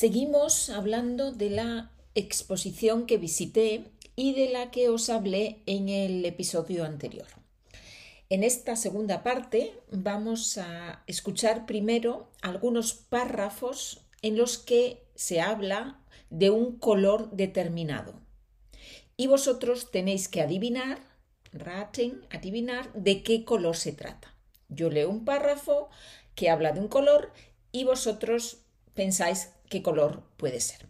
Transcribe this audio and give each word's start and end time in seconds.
Seguimos 0.00 0.70
hablando 0.70 1.30
de 1.30 1.50
la 1.50 1.90
exposición 2.14 3.04
que 3.04 3.18
visité 3.18 3.84
y 4.16 4.32
de 4.32 4.48
la 4.48 4.70
que 4.70 4.88
os 4.88 5.10
hablé 5.10 5.60
en 5.66 5.90
el 5.90 6.24
episodio 6.24 6.86
anterior. 6.86 7.26
En 8.30 8.42
esta 8.42 8.76
segunda 8.76 9.22
parte 9.22 9.74
vamos 9.90 10.56
a 10.56 11.04
escuchar 11.06 11.66
primero 11.66 12.30
algunos 12.40 12.94
párrafos 12.94 14.00
en 14.22 14.38
los 14.38 14.56
que 14.56 15.04
se 15.16 15.42
habla 15.42 16.00
de 16.30 16.48
un 16.48 16.78
color 16.78 17.30
determinado. 17.32 18.14
Y 19.18 19.26
vosotros 19.26 19.90
tenéis 19.90 20.28
que 20.28 20.40
adivinar, 20.40 20.98
raten, 21.52 22.24
adivinar 22.30 22.90
de 22.94 23.22
qué 23.22 23.44
color 23.44 23.76
se 23.76 23.92
trata. 23.92 24.34
Yo 24.70 24.88
leo 24.88 25.10
un 25.10 25.26
párrafo 25.26 25.90
que 26.34 26.48
habla 26.48 26.72
de 26.72 26.80
un 26.80 26.88
color 26.88 27.34
y 27.70 27.84
vosotros 27.84 28.62
pensáis 28.94 29.50
qué 29.70 29.82
color 29.82 30.22
puede 30.36 30.60
ser. 30.60 30.86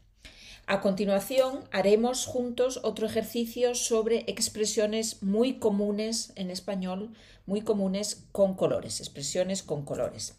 A 0.67 0.81
continuación 0.81 1.65
haremos 1.71 2.27
juntos 2.27 2.81
otro 2.83 3.07
ejercicio 3.07 3.75
sobre 3.77 4.25
expresiones 4.27 5.23
muy 5.23 5.59
comunes 5.59 6.33
en 6.37 6.51
español, 6.51 7.13
muy 7.47 7.63
comunes 7.63 8.27
con 8.33 8.55
colores, 8.55 9.01
expresiones 9.01 9.63
con 9.63 9.85
colores. 9.85 10.35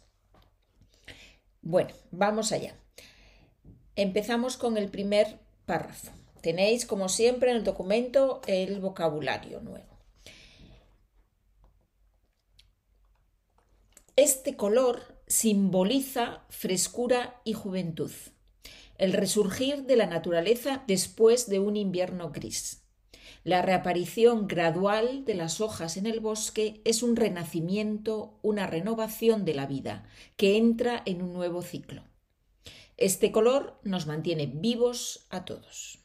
Bueno, 1.62 1.90
vamos 2.10 2.52
allá. 2.52 2.74
Empezamos 3.94 4.56
con 4.56 4.76
el 4.76 4.88
primer 4.88 5.38
párrafo. 5.66 6.12
Tenéis, 6.40 6.86
como 6.86 7.08
siempre, 7.08 7.50
en 7.50 7.58
el 7.58 7.64
documento 7.64 8.40
el 8.46 8.80
vocabulario 8.80 9.60
nuevo. 9.60 9.92
Este 14.16 14.56
color 14.56 15.22
simboliza 15.26 16.44
frescura 16.50 17.40
y 17.44 17.54
juventud, 17.54 18.10
el 19.02 19.12
resurgir 19.12 19.82
de 19.86 19.96
la 19.96 20.06
naturaleza 20.06 20.84
después 20.86 21.48
de 21.48 21.58
un 21.58 21.76
invierno 21.76 22.30
gris. 22.30 22.84
La 23.42 23.60
reaparición 23.60 24.46
gradual 24.46 25.24
de 25.24 25.34
las 25.34 25.60
hojas 25.60 25.96
en 25.96 26.06
el 26.06 26.20
bosque 26.20 26.80
es 26.84 27.02
un 27.02 27.16
renacimiento, 27.16 28.38
una 28.42 28.68
renovación 28.68 29.44
de 29.44 29.54
la 29.54 29.66
vida, 29.66 30.08
que 30.36 30.56
entra 30.56 31.02
en 31.04 31.20
un 31.20 31.32
nuevo 31.32 31.62
ciclo. 31.62 32.04
Este 32.96 33.32
color 33.32 33.80
nos 33.82 34.06
mantiene 34.06 34.46
vivos 34.46 35.26
a 35.30 35.44
todos. 35.44 35.98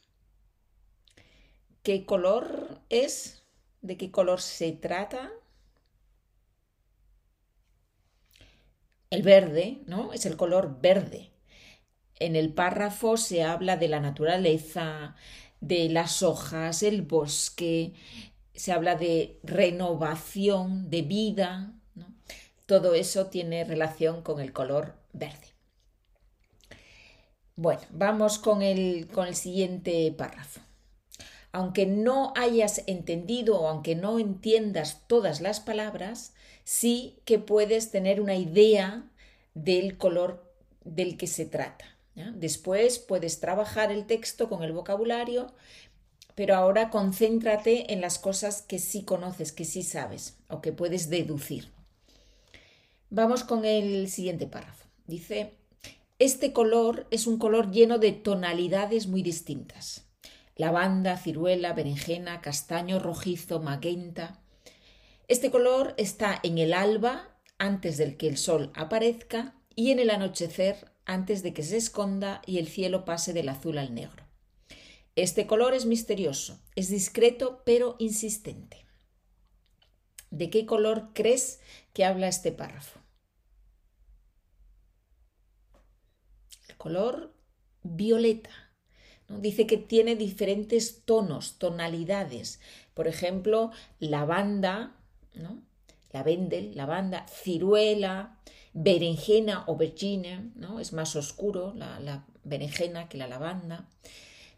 ¿Qué 1.83 2.03
color 2.03 2.81
es? 2.89 3.43
¿De 3.83 3.95
qué 3.95 4.09
color 4.09 4.41
se 4.41 4.71
trata? 4.71 5.31
El 9.11 9.21
verde, 9.21 9.83
¿no? 9.85 10.13
Es 10.13 10.25
el 10.25 10.35
color 10.35 10.81
verde. 10.81 11.36
En 12.19 12.35
el 12.35 12.53
párrafo 12.53 13.17
se 13.17 13.43
habla 13.43 13.77
de 13.77 13.87
la 13.87 13.99
naturaleza, 13.99 15.15
de 15.61 15.89
las 15.89 16.23
hojas, 16.23 16.83
el 16.83 17.03
bosque, 17.03 17.93
se 18.53 18.71
habla 18.71 18.95
de 18.95 19.39
renovación, 19.43 20.89
de 20.89 21.03
vida. 21.03 21.73
Todo 22.65 22.95
eso 22.95 23.27
tiene 23.27 23.63
relación 23.63 24.23
con 24.23 24.39
el 24.39 24.51
color 24.51 24.95
verde. 25.13 25.47
Bueno, 27.55 27.81
vamos 27.91 28.39
con 28.39 28.61
el, 28.61 29.07
con 29.07 29.27
el 29.27 29.35
siguiente 29.35 30.11
párrafo. 30.11 30.61
Aunque 31.51 31.85
no 31.85 32.33
hayas 32.35 32.83
entendido 32.87 33.59
o 33.59 33.67
aunque 33.67 33.95
no 33.95 34.19
entiendas 34.19 35.07
todas 35.07 35.41
las 35.41 35.59
palabras, 35.59 36.33
sí 36.63 37.19
que 37.25 37.39
puedes 37.39 37.89
tener 37.89 38.21
una 38.21 38.35
idea 38.35 39.09
del 39.53 39.97
color 39.97 40.53
del 40.83 41.17
que 41.17 41.25
se 41.25 41.45
trata. 41.45 41.96
Después 42.33 42.97
puedes 42.97 43.39
trabajar 43.39 43.91
el 43.91 44.07
texto 44.07 44.49
con 44.49 44.63
el 44.63 44.71
vocabulario, 44.71 45.53
pero 46.33 46.55
ahora 46.55 46.89
concéntrate 46.89 47.93
en 47.93 48.01
las 48.01 48.17
cosas 48.17 48.63
que 48.63 48.79
sí 48.79 49.03
conoces, 49.03 49.51
que 49.51 49.65
sí 49.65 49.83
sabes 49.83 50.37
o 50.49 50.61
que 50.61 50.71
puedes 50.71 51.09
deducir. 51.09 51.71
Vamos 53.09 53.43
con 53.43 53.65
el 53.65 54.09
siguiente 54.09 54.47
párrafo. 54.47 54.85
Dice, 55.05 55.53
este 56.19 56.53
color 56.53 57.05
es 57.11 57.27
un 57.27 57.37
color 57.37 57.71
lleno 57.71 57.99
de 57.99 58.11
tonalidades 58.11 59.07
muy 59.07 59.21
distintas. 59.21 60.07
Lavanda, 60.55 61.17
ciruela, 61.17 61.73
berenjena, 61.73 62.41
castaño, 62.41 62.97
rojizo, 62.97 63.59
magenta. 63.61 64.41
Este 65.27 65.51
color 65.51 65.93
está 65.97 66.39
en 66.41 66.57
el 66.57 66.73
alba, 66.73 67.37
antes 67.59 67.97
del 67.97 68.17
que 68.17 68.27
el 68.27 68.37
sol 68.37 68.71
aparezca, 68.75 69.53
y 69.75 69.91
en 69.91 69.99
el 69.99 70.09
anochecer, 70.09 70.91
antes 71.07 71.41
de 71.41 71.53
que 71.53 71.63
se 71.63 71.77
esconda 71.77 72.41
y 72.45 72.59
el 72.59 72.67
cielo 72.67 73.05
pase 73.05 73.33
del 73.33 73.49
azul 73.49 73.77
al 73.79 73.95
negro. 73.95 74.25
Este 75.15 75.47
color 75.47 75.73
es 75.73 75.87
misterioso, 75.87 76.61
es 76.75 76.89
discreto 76.89 77.63
pero 77.65 77.95
insistente. 77.97 78.85
¿De 80.29 80.49
qué 80.49 80.65
color 80.67 81.09
crees 81.13 81.61
que 81.93 82.05
habla 82.05 82.27
este 82.27 82.51
párrafo? 82.51 82.99
El 86.67 86.75
color 86.75 87.33
violeta. 87.81 88.51
Dice 89.29 89.65
que 89.65 89.77
tiene 89.77 90.15
diferentes 90.15 91.03
tonos, 91.05 91.57
tonalidades. 91.57 92.59
Por 92.93 93.07
ejemplo, 93.07 93.71
lavanda, 93.99 94.95
¿no? 95.33 95.61
lavendel, 96.11 96.75
lavanda, 96.75 97.25
ciruela, 97.27 98.37
berenjena 98.79 99.63
o 99.65 99.71
aubergine, 99.71 100.51
¿no? 100.55 100.79
es 100.79 100.93
más 100.93 101.15
oscuro 101.15 101.73
la, 101.75 102.25
berenjena 102.43 103.09
que 103.09 103.17
la 103.17 103.27
lavanda. 103.27 103.87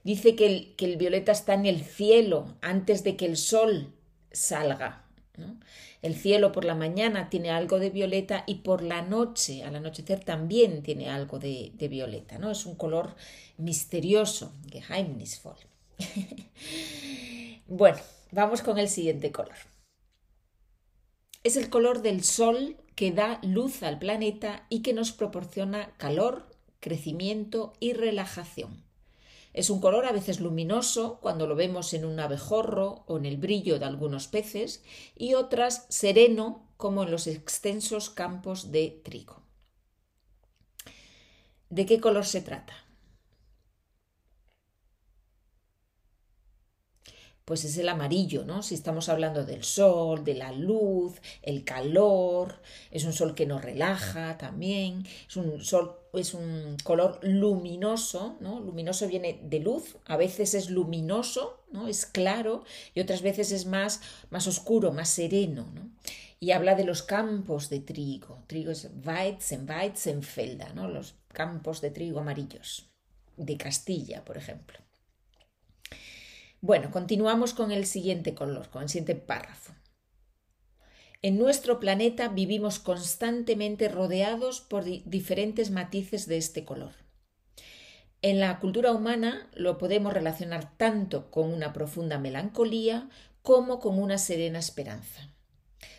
Dice 0.04 0.36
que 0.36 0.46
el, 0.46 0.76
que 0.76 0.86
el, 0.86 0.98
violeta 0.98 1.32
está 1.32 1.54
en 1.54 1.66
el 1.66 1.84
cielo 1.84 2.58
antes 2.62 3.04
de 3.06 3.16
que 3.16 3.26
el 3.26 3.38
sol 3.38 3.94
salga. 4.32 5.06
El 6.02 6.16
cielo 6.16 6.52
por 6.52 6.66
la 6.66 6.76
mañana 6.76 7.30
tiene 7.30 7.50
algo 7.50 7.80
de 7.80 7.92
violeta 7.92 8.44
y 8.46 8.56
por 8.56 8.84
la 8.84 9.02
noche, 9.02 9.64
al 9.64 9.78
anochecer, 9.78 10.22
también 10.26 10.84
tiene 10.84 11.10
algo 11.10 11.40
de, 11.40 11.72
de 11.76 11.88
violeta. 11.88 12.38
¿no? 12.40 12.52
Es 12.52 12.66
un 12.66 12.76
color 12.76 13.16
misterioso, 13.58 14.52
geheimnisvoll. 14.70 15.58
bueno, 17.68 18.00
vamos 18.32 18.62
con 18.62 18.78
el 18.80 18.90
siguiente 18.90 19.32
color. 19.32 19.56
Es 21.44 21.56
el 21.56 21.70
color 21.70 22.02
del 22.02 22.24
Sol 22.26 22.76
que 22.96 23.12
da 23.14 23.40
luz 23.44 23.82
al 23.84 23.98
planeta 23.98 24.66
y 24.68 24.82
que 24.82 24.94
nos 24.94 25.14
proporciona 25.14 25.96
calor, 25.96 26.50
crecimiento 26.82 27.72
y 27.80 27.94
relajación. 27.94 28.84
Es 29.54 29.70
un 29.70 29.80
color 29.80 30.06
a 30.06 30.12
veces 30.12 30.42
luminoso 30.42 31.20
cuando 31.22 31.48
lo 31.48 31.56
vemos 31.56 31.94
en 31.94 32.04
un 32.04 32.20
abejorro 32.20 33.04
o 33.08 33.18
en 33.18 33.26
el 33.26 33.38
brillo 33.38 33.80
de 33.80 33.86
algunos 33.86 34.28
peces 34.28 34.84
y 35.16 35.34
otras 35.34 35.86
sereno 35.88 36.68
como 36.76 37.04
en 37.04 37.12
los 37.12 37.26
extensos 37.26 38.10
campos 38.10 38.72
de 38.72 39.02
trigo. 39.04 39.42
¿De 41.70 41.86
qué 41.86 42.02
color 42.02 42.26
se 42.26 42.42
trata? 42.42 42.74
Pues 47.50 47.66
es 47.66 47.80
el 47.80 47.90
amarillo, 47.90 48.46
¿no? 48.46 48.62
Si 48.62 48.76
estamos 48.76 49.10
hablando 49.10 49.44
del 49.44 49.64
sol, 49.64 50.24
de 50.24 50.36
la 50.36 50.52
luz, 50.52 51.20
el 51.42 51.64
calor, 51.64 52.62
es 52.92 53.06
un 53.06 53.14
sol 53.14 53.34
que 53.34 53.48
nos 53.48 53.64
relaja 53.64 54.38
también, 54.38 55.04
es 55.28 55.36
un 55.36 55.60
sol, 55.60 55.98
es 56.14 56.36
un 56.36 56.78
color 56.84 57.20
luminoso, 57.24 58.38
¿no? 58.40 58.60
Luminoso 58.60 59.08
viene 59.08 59.40
de 59.42 59.62
luz, 59.62 59.98
a 60.06 60.16
veces 60.16 60.54
es 60.54 60.70
luminoso, 60.70 61.64
¿no? 61.72 61.88
Es 61.88 62.06
claro, 62.06 62.66
y 62.94 63.00
otras 63.00 63.24
veces 63.24 63.52
es 63.52 63.66
más, 63.66 64.02
más 64.30 64.46
oscuro, 64.46 64.92
más 64.92 65.10
sereno, 65.10 65.72
¿no? 65.74 65.90
Y 66.40 66.52
habla 66.52 66.76
de 66.76 66.84
los 66.84 67.02
campos 67.02 67.72
de 67.72 67.80
trigo. 67.80 68.44
Trigo 68.46 68.70
es 68.70 68.92
Weizen, 69.04 69.68
Weizenfelder, 69.68 70.76
¿no? 70.76 70.88
Los 70.88 71.16
campos 71.30 71.82
de 71.82 71.90
trigo 71.90 72.20
amarillos, 72.20 72.92
de 73.38 73.58
Castilla, 73.58 74.24
por 74.24 74.38
ejemplo. 74.38 74.78
Bueno, 76.62 76.92
continuamos 76.92 77.54
con 77.54 77.72
el 77.72 77.86
siguiente 77.86 78.36
color, 78.36 78.70
con 78.70 78.84
el 78.84 78.90
siguiente 78.90 79.16
párrafo. 79.16 79.74
En 81.22 81.38
nuestro 81.38 81.80
planeta 81.80 82.28
vivimos 82.28 82.80
constantemente 82.80 83.88
rodeados 83.88 84.60
por 84.60 84.84
diferentes 84.84 85.72
matices 85.72 86.28
de 86.28 86.38
este 86.38 86.66
color. 86.66 86.92
En 88.22 88.42
la 88.42 88.60
cultura 88.60 88.92
humana 88.92 89.50
lo 89.54 89.78
podemos 89.78 90.14
relacionar 90.14 90.78
tanto 90.78 91.32
con 91.32 91.54
una 91.54 91.72
profunda 91.72 92.20
melancolía 92.20 93.10
como 93.42 93.80
con 93.80 93.98
una 93.98 94.18
serena 94.18 94.60
esperanza. 94.60 95.34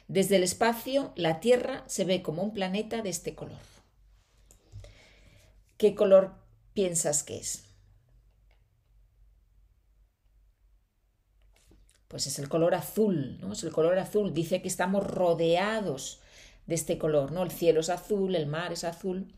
Desde 0.09 0.37
el 0.37 0.43
espacio, 0.43 1.12
la 1.17 1.41
Tierra 1.41 1.85
se 1.87 2.05
ve 2.05 2.21
como 2.21 2.43
un 2.43 2.53
planeta 2.53 3.01
de 3.01 3.09
este 3.09 3.35
color. 3.35 3.61
¿Qué 5.79 5.95
color 5.95 6.35
piensas 6.75 7.23
que 7.23 7.39
es? 7.39 7.69
Pues 12.11 12.27
es 12.27 12.41
el 12.41 12.49
color 12.49 12.75
azul, 12.75 13.39
¿no? 13.41 13.53
Es 13.53 13.62
el 13.62 13.71
color 13.71 13.97
azul. 14.01 14.35
Dice 14.35 14.61
que 14.61 14.67
estamos 14.67 15.07
rodeados 15.07 16.19
de 16.67 16.75
este 16.75 16.99
color, 16.99 17.31
¿no? 17.31 17.45
El 17.45 17.53
cielo 17.53 17.79
es 17.79 17.89
azul, 17.89 18.35
el 18.35 18.49
mar 18.49 18.73
es 18.73 18.83
azul. 18.83 19.33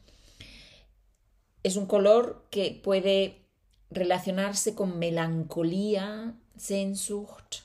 es 1.62 1.76
un 1.76 1.84
color 1.84 2.46
que 2.50 2.80
puede 2.82 3.42
relacionarse 3.90 4.74
con 4.74 4.98
melancolía, 4.98 6.34
Sehnsucht, 6.56 7.60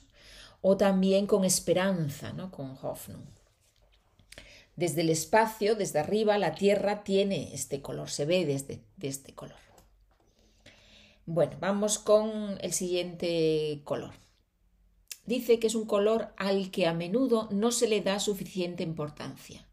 o 0.60 0.76
también 0.76 1.26
con 1.26 1.46
esperanza, 1.46 2.34
¿no? 2.34 2.50
con 2.50 2.76
Hoffnung. 2.82 3.24
Desde 4.76 5.00
el 5.00 5.08
espacio, 5.08 5.74
desde 5.74 6.00
arriba, 6.00 6.36
la 6.36 6.54
Tierra 6.54 7.02
tiene 7.02 7.54
este 7.54 7.80
color, 7.80 8.10
se 8.10 8.26
ve 8.26 8.44
desde 8.44 8.82
este 9.00 9.34
color. 9.34 9.56
Bueno, 11.24 11.56
vamos 11.60 11.98
con 11.98 12.58
el 12.60 12.74
siguiente 12.74 13.80
color. 13.84 14.27
Dice 15.28 15.58
que 15.58 15.66
es 15.66 15.74
un 15.74 15.84
color 15.84 16.32
al 16.38 16.70
que 16.70 16.86
a 16.86 16.94
menudo 16.94 17.50
no 17.50 17.70
se 17.70 17.86
le 17.86 18.00
da 18.00 18.18
suficiente 18.18 18.82
importancia. 18.82 19.68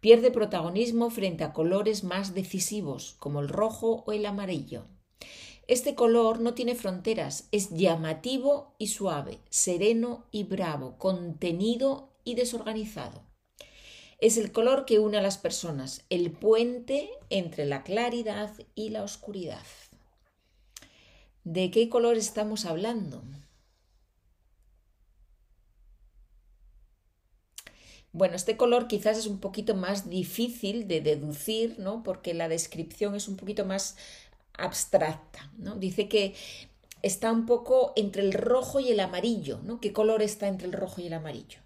Pierde 0.00 0.30
protagonismo 0.30 1.10
frente 1.10 1.44
a 1.44 1.52
colores 1.52 2.02
más 2.02 2.34
decisivos, 2.34 3.14
como 3.18 3.40
el 3.40 3.50
rojo 3.50 4.04
o 4.06 4.12
el 4.12 4.24
amarillo. 4.24 4.86
Este 5.68 5.94
color 5.94 6.40
no 6.40 6.54
tiene 6.54 6.74
fronteras, 6.74 7.46
es 7.52 7.68
llamativo 7.68 8.74
y 8.78 8.86
suave, 8.86 9.40
sereno 9.50 10.24
y 10.30 10.44
bravo, 10.44 10.96
contenido 10.96 12.08
y 12.24 12.34
desorganizado. 12.34 13.20
Es 14.18 14.38
el 14.38 14.50
color 14.50 14.86
que 14.86 14.98
une 14.98 15.18
a 15.18 15.22
las 15.22 15.36
personas, 15.36 16.06
el 16.08 16.30
puente 16.30 17.10
entre 17.28 17.66
la 17.66 17.82
claridad 17.82 18.50
y 18.74 18.88
la 18.88 19.02
oscuridad. 19.02 19.66
¿De 21.44 21.70
qué 21.70 21.90
color 21.90 22.16
estamos 22.16 22.64
hablando? 22.64 23.22
Bueno, 28.12 28.36
este 28.36 28.56
color 28.56 28.88
quizás 28.88 29.18
es 29.18 29.26
un 29.26 29.40
poquito 29.40 29.74
más 29.74 30.08
difícil 30.08 30.88
de 30.88 31.00
deducir, 31.00 31.78
¿no? 31.78 32.02
Porque 32.02 32.34
la 32.34 32.48
descripción 32.48 33.14
es 33.14 33.28
un 33.28 33.36
poquito 33.36 33.64
más 33.64 33.96
abstracta, 34.54 35.52
¿no? 35.58 35.76
Dice 35.76 36.08
que 36.08 36.34
está 37.02 37.30
un 37.32 37.46
poco 37.46 37.92
entre 37.96 38.22
el 38.22 38.32
rojo 38.32 38.80
y 38.80 38.90
el 38.90 39.00
amarillo, 39.00 39.60
¿no? 39.64 39.80
¿Qué 39.80 39.92
color 39.92 40.22
está 40.22 40.48
entre 40.48 40.66
el 40.66 40.72
rojo 40.72 41.00
y 41.00 41.08
el 41.08 41.12
amarillo? 41.12 41.58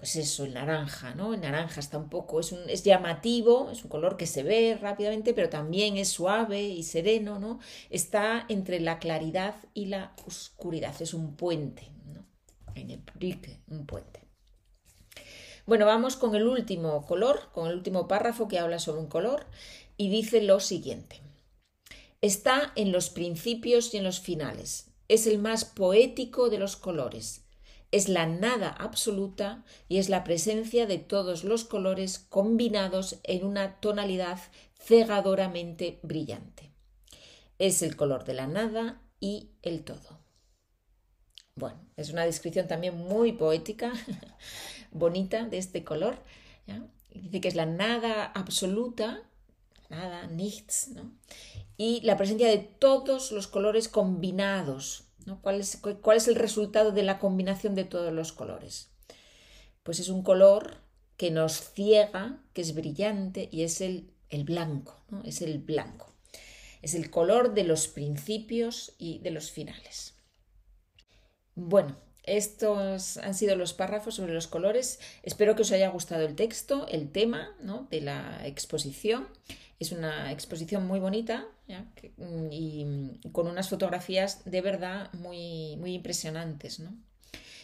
pues 0.00 0.16
eso, 0.16 0.46
el 0.46 0.54
naranja, 0.54 1.14
¿no? 1.14 1.34
El 1.34 1.42
naranja 1.42 1.78
está 1.78 1.98
un 1.98 2.08
poco, 2.08 2.40
es, 2.40 2.52
es 2.68 2.84
llamativo, 2.84 3.68
es 3.70 3.84
un 3.84 3.90
color 3.90 4.16
que 4.16 4.26
se 4.26 4.42
ve 4.42 4.78
rápidamente, 4.80 5.34
pero 5.34 5.50
también 5.50 5.98
es 5.98 6.08
suave 6.08 6.62
y 6.62 6.84
sereno, 6.84 7.38
¿no? 7.38 7.60
Está 7.90 8.46
entre 8.48 8.80
la 8.80 8.98
claridad 8.98 9.56
y 9.74 9.86
la 9.86 10.14
oscuridad, 10.26 10.94
es 11.02 11.12
un 11.12 11.36
puente, 11.36 11.92
¿no? 12.06 12.24
En 12.74 12.90
el 12.90 13.02
un 13.68 13.84
puente. 13.84 14.29
Bueno, 15.70 15.86
vamos 15.86 16.16
con 16.16 16.34
el 16.34 16.48
último 16.48 17.06
color, 17.06 17.42
con 17.54 17.68
el 17.68 17.74
último 17.76 18.08
párrafo 18.08 18.48
que 18.48 18.58
habla 18.58 18.80
sobre 18.80 19.02
un 19.02 19.06
color 19.06 19.46
y 19.96 20.10
dice 20.10 20.42
lo 20.42 20.58
siguiente. 20.58 21.20
Está 22.20 22.72
en 22.74 22.90
los 22.90 23.08
principios 23.08 23.94
y 23.94 23.98
en 23.98 24.02
los 24.02 24.18
finales. 24.18 24.90
Es 25.06 25.28
el 25.28 25.38
más 25.38 25.64
poético 25.64 26.50
de 26.50 26.58
los 26.58 26.74
colores 26.74 27.44
es 27.92 28.08
la 28.08 28.26
nada 28.26 28.68
absoluta 28.68 29.64
y 29.88 29.98
es 29.98 30.08
la 30.08 30.24
presencia 30.24 30.86
de 30.86 30.98
todos 30.98 31.44
los 31.44 31.62
colores 31.62 32.18
combinados 32.18 33.20
en 33.22 33.44
una 33.44 33.78
tonalidad 33.80 34.40
cegadoramente 34.74 36.00
brillante. 36.02 36.72
Es 37.60 37.82
el 37.82 37.94
color 37.94 38.24
de 38.24 38.34
la 38.34 38.48
nada 38.48 39.00
y 39.20 39.50
el 39.62 39.84
todo. 39.84 40.20
Bueno, 41.54 41.78
es 41.96 42.10
una 42.10 42.24
descripción 42.24 42.68
también 42.68 42.96
muy 42.96 43.32
poética, 43.32 43.92
bonita 44.90 45.44
de 45.44 45.58
este 45.58 45.84
color. 45.84 46.16
Dice 47.12 47.40
que 47.40 47.48
es 47.48 47.56
la 47.56 47.66
nada 47.66 48.24
absoluta, 48.24 49.22
nada, 49.88 50.26
nichts, 50.28 50.88
¿no? 50.88 51.12
y 51.76 52.00
la 52.02 52.16
presencia 52.16 52.48
de 52.48 52.58
todos 52.58 53.32
los 53.32 53.48
colores 53.48 53.88
combinados 53.88 55.10
¿Cuál, 55.42 55.60
es, 55.60 55.78
¿Cuál 56.02 56.16
es 56.16 56.28
el 56.28 56.34
resultado 56.34 56.92
de 56.92 57.02
la 57.02 57.18
combinación 57.18 57.74
de 57.74 57.84
todos 57.84 58.12
los 58.12 58.32
colores? 58.32 58.88
Pues 59.82 60.00
es 60.00 60.08
un 60.08 60.22
color 60.22 60.78
que 61.16 61.30
nos 61.30 61.72
ciega, 61.72 62.42
que 62.52 62.62
es 62.62 62.74
brillante 62.74 63.48
y 63.52 63.62
es 63.62 63.80
el, 63.80 64.10
el 64.28 64.44
blanco, 64.44 65.02
¿no? 65.10 65.22
es 65.24 65.42
el 65.42 65.58
blanco. 65.58 66.12
Es 66.82 66.94
el 66.94 67.10
color 67.10 67.52
de 67.52 67.64
los 67.64 67.88
principios 67.88 68.94
y 68.98 69.18
de 69.18 69.30
los 69.30 69.50
finales. 69.50 70.14
Bueno, 71.62 71.94
estos 72.24 73.18
han 73.18 73.34
sido 73.34 73.54
los 73.54 73.74
párrafos 73.74 74.14
sobre 74.14 74.32
los 74.32 74.46
colores. 74.46 74.98
Espero 75.22 75.54
que 75.54 75.62
os 75.62 75.72
haya 75.72 75.90
gustado 75.90 76.24
el 76.26 76.34
texto, 76.34 76.86
el 76.88 77.10
tema 77.10 77.54
¿no? 77.60 77.86
de 77.90 78.00
la 78.00 78.46
exposición. 78.46 79.28
Es 79.78 79.92
una 79.92 80.32
exposición 80.32 80.86
muy 80.86 81.00
bonita 81.00 81.46
mm, 82.16 82.46
y 82.50 83.20
con 83.32 83.46
unas 83.46 83.68
fotografías 83.68 84.42
de 84.46 84.62
verdad 84.62 85.12
muy, 85.12 85.76
muy 85.76 85.92
impresionantes. 85.92 86.80
¿no? 86.80 86.94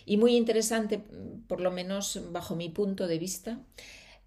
Y 0.05 0.19
muy 0.19 0.37
interesante, 0.37 1.03
por 1.49 1.63
lo 1.63 1.71
menos 1.71 2.21
bajo 2.33 2.55
mi 2.55 2.69
punto 2.69 3.07
de 3.07 3.19
vista, 3.19 3.59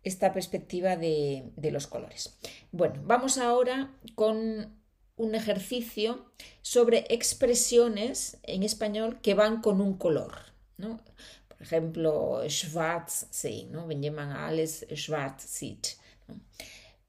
esta 0.04 0.34
perspectiva 0.34 0.96
de 0.96 1.70
los 1.72 1.86
colores. 1.86 2.40
Bueno, 2.72 3.02
vamos 3.06 3.38
ahora 3.38 3.92
con 4.16 4.79
un 5.20 5.36
ejercicio 5.36 6.26
sobre 6.62 7.06
expresiones 7.10 8.38
en 8.44 8.64
español 8.64 9.20
que 9.22 9.34
van 9.34 9.62
con 9.62 9.82
un 9.82 9.98
color. 9.98 10.34
Por 10.78 11.62
ejemplo, 11.62 12.42
schwarz, 12.48 13.28
sí, 13.30 13.68
¿no? 13.70 13.86
Wenn 13.86 14.02
jemand 14.02 14.32
alles 14.32 14.86
schwarz 14.96 15.44
sieht 15.44 15.98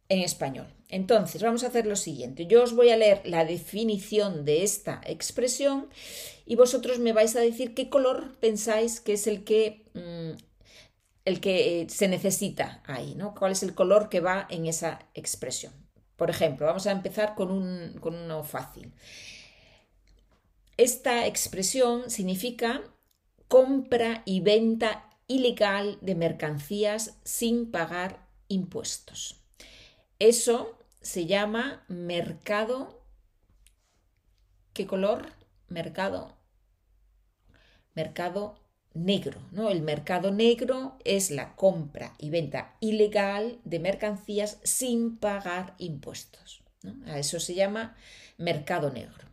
en 0.08 0.22
español. 0.22 0.66
Entonces, 0.88 1.40
vamos 1.40 1.62
a 1.62 1.68
hacer 1.68 1.86
lo 1.86 1.94
siguiente. 1.94 2.46
Yo 2.46 2.64
os 2.64 2.74
voy 2.74 2.90
a 2.90 2.96
leer 2.96 3.22
la 3.24 3.44
definición 3.44 4.44
de 4.44 4.64
esta 4.64 5.00
expresión 5.06 5.88
y 6.46 6.56
vosotros 6.56 6.98
me 6.98 7.12
vais 7.12 7.36
a 7.36 7.40
decir 7.40 7.74
qué 7.74 7.88
color 7.88 8.36
pensáis 8.40 9.00
que 9.00 9.12
es 9.12 9.28
el 9.28 9.44
que, 9.44 9.84
mm, 9.94 10.36
el 11.26 11.40
que 11.40 11.86
se 11.88 12.08
necesita 12.08 12.82
ahí, 12.86 13.14
¿no? 13.14 13.36
¿Cuál 13.36 13.52
es 13.52 13.62
el 13.62 13.72
color 13.72 14.08
que 14.08 14.18
va 14.18 14.48
en 14.50 14.66
esa 14.66 14.98
expresión? 15.14 15.72
Por 16.20 16.28
ejemplo, 16.28 16.66
vamos 16.66 16.86
a 16.86 16.90
empezar 16.92 17.34
con, 17.34 17.50
un, 17.50 17.96
con 17.98 18.14
uno 18.14 18.44
fácil. 18.44 18.92
Esta 20.76 21.26
expresión 21.26 22.10
significa 22.10 22.82
compra 23.48 24.20
y 24.26 24.40
venta 24.40 25.08
ilegal 25.28 25.96
de 26.02 26.14
mercancías 26.14 27.18
sin 27.24 27.70
pagar 27.70 28.28
impuestos. 28.48 29.40
Eso 30.18 30.78
se 31.00 31.24
llama 31.24 31.86
mercado. 31.88 33.02
¿Qué 34.74 34.86
color? 34.86 35.26
Mercado. 35.68 36.36
Mercado 37.94 38.59
negro. 38.94 39.40
¿no? 39.52 39.70
El 39.70 39.82
mercado 39.82 40.30
negro 40.30 40.96
es 41.04 41.30
la 41.30 41.54
compra 41.56 42.14
y 42.18 42.30
venta 42.30 42.76
ilegal 42.80 43.58
de 43.64 43.78
mercancías 43.78 44.58
sin 44.62 45.16
pagar 45.16 45.74
impuestos. 45.78 46.62
A 47.06 47.18
eso 47.18 47.40
se 47.40 47.54
llama 47.54 47.94
mercado 48.38 48.90
negro. 48.90 49.24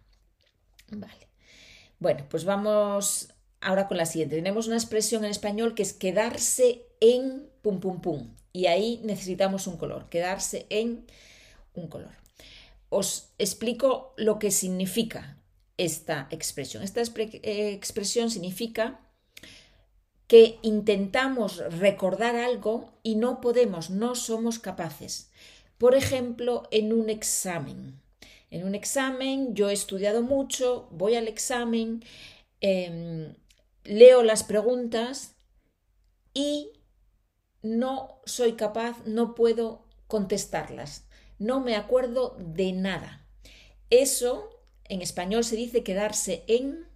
Vale. 0.91 1.27
Bueno, 1.99 2.25
pues 2.29 2.45
vamos 2.45 3.33
ahora 3.61 3.87
con 3.87 3.97
la 3.97 4.05
siguiente. 4.05 4.35
Tenemos 4.35 4.67
una 4.67 4.75
expresión 4.75 5.23
en 5.23 5.31
español 5.31 5.73
que 5.75 5.83
es 5.83 5.93
quedarse 5.93 6.85
en 6.99 7.49
pum 7.61 7.79
pum 7.79 8.01
pum 8.01 8.35
y 8.53 8.67
ahí 8.67 9.01
necesitamos 9.03 9.67
un 9.67 9.77
color, 9.77 10.09
quedarse 10.09 10.65
en 10.69 11.05
un 11.73 11.87
color. 11.87 12.11
Os 12.89 13.29
explico 13.37 14.13
lo 14.17 14.39
que 14.39 14.51
significa 14.51 15.37
esta 15.77 16.27
expresión. 16.31 16.83
Esta 16.83 17.01
eh, 17.01 17.71
expresión 17.73 18.29
significa 18.31 18.99
que 20.27 20.59
intentamos 20.61 21.57
recordar 21.79 22.35
algo 22.35 22.93
y 23.01 23.15
no 23.15 23.39
podemos, 23.39 23.89
no 23.89 24.13
somos 24.15 24.59
capaces. 24.59 25.31
Por 25.77 25.95
ejemplo, 25.95 26.67
en 26.71 26.91
un 26.91 27.09
examen. 27.09 28.01
En 28.49 28.65
un 28.65 28.75
examen 28.75 29.55
yo 29.55 29.69
he 29.69 29.73
estudiado 29.73 30.21
mucho, 30.21 30.87
voy 30.91 31.15
al 31.15 31.27
examen, 31.27 32.03
em, 32.61 33.35
leo 33.83 34.23
las 34.23 34.43
preguntas 34.43 35.35
y 36.33 36.71
no 37.61 38.21
soy 38.25 38.53
capaz, 38.53 39.05
no 39.05 39.35
puedo 39.35 39.85
contestarlas, 40.07 41.07
no 41.39 41.59
me 41.59 41.75
acuerdo 41.75 42.37
de 42.39 42.71
nada. 42.73 43.25
Eso 43.89 44.49
en 44.85 45.01
español 45.01 45.43
se 45.43 45.55
dice 45.55 45.83
quedarse 45.83 46.43
en 46.47 46.87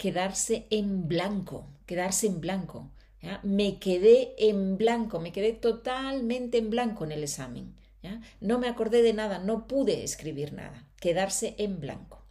quedarse 0.00 0.66
en 0.70 1.08
blanco, 1.08 1.68
quedarse 1.84 2.26
en 2.26 2.40
blanco. 2.40 2.90
Me 3.42 3.78
quedé 3.78 4.34
en 4.38 4.78
blanco, 4.78 5.20
me 5.20 5.30
quedé 5.30 5.52
totalmente 5.52 6.56
en 6.56 6.70
blanco 6.70 7.04
en 7.04 7.12
el 7.12 7.22
examen. 7.22 7.74
No 8.40 8.58
me 8.58 8.68
acordé 8.68 9.02
de 9.02 9.12
nada, 9.12 9.40
no 9.40 9.66
pude 9.66 10.02
escribir 10.02 10.54
nada. 10.54 10.88
Quedarse 10.98 11.54
en 11.58 11.80
blanco. 11.80 12.24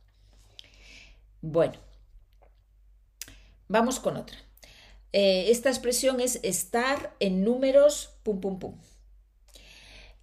Bueno, 1.42 1.76
vamos 3.68 4.00
con 4.00 4.18
otra. 4.18 4.40
Eh, 5.14 5.52
esta 5.52 5.70
expresión 5.70 6.22
es 6.22 6.40
estar 6.42 7.16
en 7.20 7.44
números 7.44 8.16
pum 8.24 8.42
pum 8.42 8.58
pum. 8.58 8.76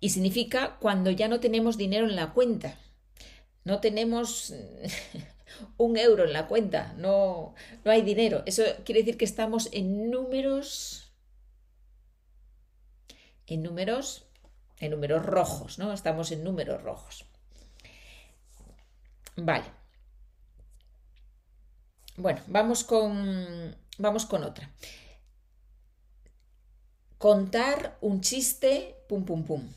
Y 0.01 0.11
significa 0.11 0.79
cuando 0.81 1.13
ya 1.13 1.29
no 1.29 1.39
tenemos 1.39 1.77
dinero 1.77 2.09
en 2.09 2.17
la 2.17 2.33
cuenta. 2.33 2.77
No 3.67 3.81
tenemos 3.81 4.55
un 5.77 5.97
euro 5.97 6.23
en 6.23 6.33
la 6.33 6.47
cuenta, 6.47 6.95
no, 6.99 7.53
no 7.85 7.91
hay 7.91 8.03
dinero. 8.03 8.45
Eso 8.47 8.63
quiere 8.85 9.01
decir 9.01 9.19
que 9.19 9.25
estamos 9.25 9.69
en 9.73 10.09
números, 10.09 11.11
en 13.49 13.65
números, 13.65 14.25
en 14.79 14.93
números 14.93 15.27
rojos, 15.27 15.81
¿no? 15.81 15.93
Estamos 15.93 16.31
en 16.31 16.45
números 16.45 16.81
rojos. 16.85 17.25
Vale. 19.35 19.65
Bueno, 22.17 22.41
vamos 22.47 22.85
con, 22.85 23.75
vamos 23.99 24.27
con 24.27 24.45
otra. 24.45 24.71
Contar 27.19 27.99
un 28.01 28.21
chiste, 28.21 28.95
pum, 29.09 29.25
pum, 29.25 29.43
pum. 29.43 29.69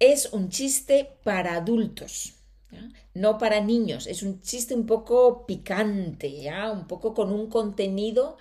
Es 0.00 0.32
un 0.32 0.48
chiste 0.48 1.08
para 1.22 1.54
adultos 1.54 2.34
no 3.14 3.38
para 3.38 3.60
niños. 3.60 4.06
Es 4.06 4.22
un 4.22 4.40
chiste 4.40 4.74
un 4.74 4.86
poco 4.86 5.46
picante, 5.46 6.40
¿ya? 6.40 6.70
un 6.70 6.86
poco 6.86 7.14
con 7.14 7.32
un 7.32 7.48
contenido 7.48 8.36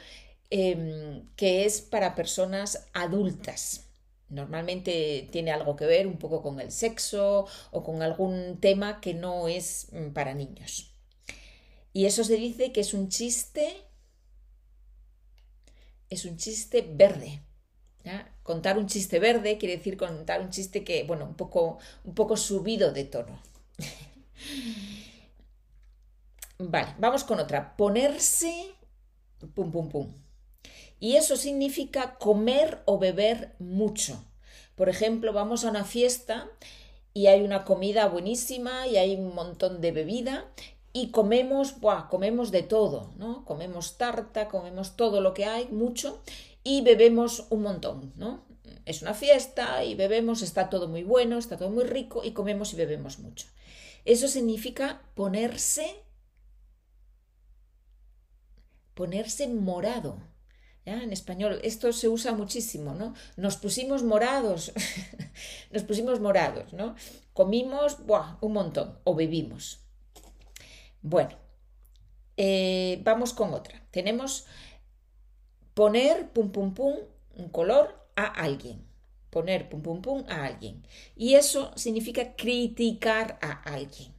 em, 0.49 1.27
que 1.35 1.65
es 1.65 1.81
para 1.81 2.15
personas 2.15 2.87
adultas. 2.93 3.85
Normalmente 4.29 5.27
tiene 5.31 5.51
algo 5.51 5.75
que 5.75 5.85
ver 5.85 6.05
un 6.07 6.17
poco 6.17 6.41
con 6.43 6.59
el 6.59 6.71
sexo 6.71 7.47
o 7.71 7.83
con 7.83 8.01
algún 8.03 8.59
tema 8.59 9.01
que 9.01 9.13
no 9.13 9.47
es 9.47 9.87
mm, 9.91 10.11
para 10.13 10.33
niños. 10.33 10.93
Y 11.93 12.05
eso 12.05 12.23
se 12.23 12.35
dice 12.35 12.71
que 12.71 12.81
es 12.81 12.93
un 12.93 13.09
chiste, 13.09 13.67
es 16.09 16.25
un 16.25 16.37
chiste 16.37 16.87
verde. 16.87 17.41
Contar 18.49 18.79
un 18.79 18.87
chiste 18.87 19.19
verde 19.19 19.59
quiere 19.59 19.77
decir 19.77 19.95
contar 19.95 20.41
un 20.41 20.49
chiste 20.49 20.83
que, 20.83 21.03
bueno, 21.03 21.23
un 21.23 21.35
poco, 21.35 21.77
un 22.03 22.15
poco 22.15 22.35
subido 22.35 22.91
de 22.91 23.03
tono. 23.03 23.39
Vale, 26.57 26.95
vamos 26.97 27.23
con 27.23 27.39
otra. 27.39 27.77
Ponerse 27.77 28.71
pum 29.53 29.71
pum 29.71 29.89
pum. 29.89 30.07
Y 30.99 31.17
eso 31.17 31.35
significa 31.35 32.15
comer 32.15 32.81
o 32.85 32.97
beber 32.97 33.53
mucho. 33.59 34.25
Por 34.73 34.89
ejemplo, 34.89 35.31
vamos 35.31 35.63
a 35.63 35.69
una 35.69 35.83
fiesta 35.83 36.49
y 37.13 37.27
hay 37.27 37.41
una 37.41 37.65
comida 37.65 38.07
buenísima 38.07 38.87
y 38.87 38.97
hay 38.97 39.13
un 39.13 39.35
montón 39.35 39.79
de 39.79 39.91
bebida 39.91 40.47
y 40.91 41.11
comemos, 41.11 41.79
buah, 41.79 42.07
comemos 42.09 42.49
de 42.49 42.63
todo, 42.63 43.11
¿no? 43.17 43.45
Comemos 43.45 43.99
tarta, 43.99 44.47
comemos 44.47 44.95
todo 44.95 45.21
lo 45.21 45.35
que 45.35 45.45
hay, 45.45 45.67
mucho, 45.67 46.19
y 46.63 46.81
bebemos 46.81 47.47
un 47.49 47.61
montón, 47.63 48.13
¿no? 48.15 48.45
Es 48.85 49.01
una 49.01 49.13
fiesta 49.13 49.83
y 49.83 49.95
bebemos, 49.95 50.41
está 50.41 50.69
todo 50.69 50.87
muy 50.87 51.03
bueno, 51.03 51.37
está 51.37 51.57
todo 51.57 51.69
muy 51.69 51.83
rico 51.83 52.23
y 52.23 52.31
comemos 52.31 52.73
y 52.73 52.77
bebemos 52.77 53.19
mucho. 53.19 53.47
Eso 54.05 54.27
significa 54.27 55.01
ponerse, 55.15 56.03
ponerse 58.93 59.47
morado. 59.47 60.21
En 60.85 61.13
español 61.13 61.59
esto 61.63 61.93
se 61.93 62.07
usa 62.07 62.31
muchísimo, 62.31 62.95
¿no? 62.95 63.13
Nos 63.37 63.57
pusimos 63.57 64.01
morados, 64.01 64.71
nos 65.71 65.83
pusimos 65.83 66.19
morados, 66.19 66.73
¿no? 66.73 66.95
Comimos 67.33 67.97
un 68.41 68.53
montón 68.53 68.97
o 69.03 69.13
bebimos. 69.13 69.81
Bueno, 71.01 71.37
eh, 72.37 73.01
vamos 73.03 73.33
con 73.33 73.53
otra. 73.53 73.85
Tenemos 73.91 74.47
poner, 75.79 76.29
pum, 76.33 76.51
pum, 76.51 76.73
pum, 76.73 76.95
un 77.41 77.49
color 77.57 77.85
a 78.15 78.25
alguien 78.25 78.89
poner 79.29 79.69
pum 79.69 79.81
pum 79.81 80.01
pum 80.01 80.23
a 80.27 80.45
alguien. 80.45 80.83
Y 81.15 81.35
eso 81.35 81.71
significa 81.75 82.35
criticar 82.35 83.37
a 83.41 83.51
alguien. 83.63 84.13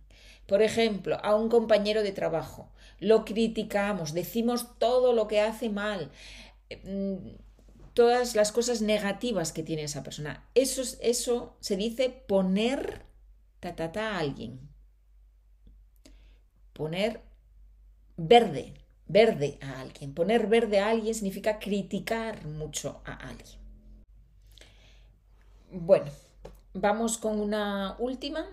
Por 0.46 0.62
ejemplo, 0.62 1.18
a 1.22 1.34
un 1.34 1.48
compañero 1.48 2.02
de 2.02 2.12
trabajo. 2.12 2.70
Lo 2.98 3.24
criticamos, 3.24 4.12
decimos 4.12 4.78
todo 4.78 5.12
lo 5.12 5.26
que 5.26 5.40
hace 5.40 5.70
mal, 5.70 6.10
mm, 6.84 7.16
todas 7.94 8.34
las 8.34 8.52
cosas 8.52 8.82
negativas 8.82 9.52
que 9.52 9.62
tiene 9.62 9.84
esa 9.84 10.02
persona. 10.02 10.48
Eso, 10.54 10.82
eso 11.00 11.56
se 11.60 11.76
dice 11.76 12.10
poner 12.10 13.04
ta, 13.60 13.74
ta, 13.74 13.92
ta 13.92 14.16
a 14.16 14.18
alguien. 14.18 14.60
Poner 16.72 17.22
verde, 18.16 18.74
verde 19.10 19.58
a 19.60 19.80
alguien. 19.80 20.14
Poner 20.14 20.46
verde 20.46 20.80
a 20.80 20.90
alguien 20.90 21.14
significa 21.14 21.58
criticar 21.58 22.46
mucho 22.46 23.00
a 23.04 23.14
alguien. 23.28 23.58
Bueno, 25.72 26.10
vamos 26.72 27.18
con 27.18 27.40
una 27.40 27.96
última 27.98 28.46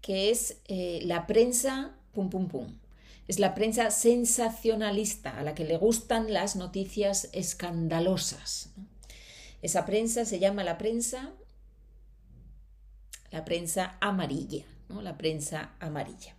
que 0.00 0.30
es 0.30 0.60
eh, 0.66 1.00
la 1.04 1.26
prensa 1.26 1.94
pum 2.12 2.30
pum 2.30 2.48
pum. 2.48 2.78
Es 3.28 3.38
la 3.38 3.54
prensa 3.54 3.92
sensacionalista, 3.92 5.38
a 5.38 5.44
la 5.44 5.54
que 5.54 5.64
le 5.64 5.76
gustan 5.76 6.32
las 6.32 6.56
noticias 6.56 7.28
escandalosas. 7.32 8.70
Esa 9.62 9.86
prensa 9.86 10.24
se 10.24 10.40
llama 10.40 10.64
la 10.64 10.78
prensa, 10.78 11.30
la 13.30 13.44
prensa 13.44 13.96
amarilla, 14.00 14.64
¿no? 14.88 15.00
La 15.00 15.16
prensa 15.16 15.74
amarilla. 15.78 16.34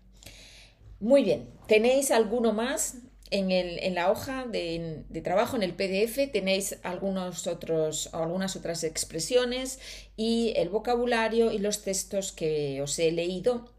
Muy 0.99 1.23
bien, 1.23 1.49
¿tenéis 1.67 2.11
alguno 2.11 2.51
más? 2.51 2.97
En, 3.33 3.95
la 3.95 4.11
hoja 4.11 4.45
de, 4.45 5.05
trabajo, 5.23 5.55
en 5.55 5.63
el 5.63 5.73
PDF, 5.73 6.31
tenéis 6.31 6.77
algunos 6.83 7.47
otros, 7.47 8.09
algunas 8.13 8.57
otras 8.57 8.83
expresiones 8.83 9.79
y 10.17 10.53
el 10.57 10.67
vocabulario 10.67 11.51
y 11.51 11.57
los 11.59 11.81
textos 11.81 12.33
que 12.33 12.81
os 12.81 12.99
he 12.99 13.11
leído 13.11 13.71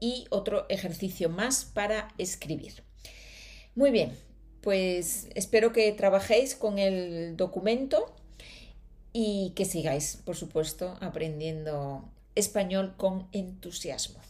y 0.00 0.26
otro 0.30 0.66
ejercicio 0.70 1.28
más 1.28 1.66
para 1.66 2.08
escribir. 2.16 2.82
Muy 3.74 3.90
bien, 3.90 4.16
pues 4.62 5.28
espero 5.34 5.72
que 5.72 5.92
trabajéis 5.92 6.54
con 6.54 6.78
el 6.78 7.36
documento 7.36 8.14
y 9.12 9.52
que 9.54 9.66
sigáis, 9.66 10.18
por 10.24 10.36
supuesto, 10.36 10.96
aprendiendo 11.00 12.10
español 12.34 12.94
con 12.96 13.28
entusiasmo. 13.32 14.20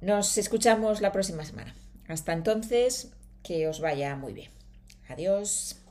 Nos 0.00 0.36
escuchamos 0.36 1.00
la 1.00 1.12
próxima 1.12 1.44
semana. 1.44 1.74
Hasta 2.08 2.32
entonces, 2.32 3.12
que 3.44 3.68
os 3.68 3.78
vaya 3.78 4.16
muy 4.16 4.32
bien. 4.32 4.50
Adiós. 5.08 5.83